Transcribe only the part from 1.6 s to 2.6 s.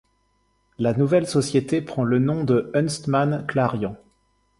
prend le nom